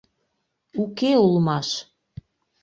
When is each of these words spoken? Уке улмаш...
Уке 0.81 1.11
улмаш... 1.25 1.69